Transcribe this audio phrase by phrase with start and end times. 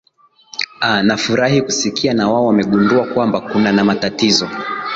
[0.81, 4.49] aa nafurahi kusikia na wao wamegundua kwamba kuna na matatizo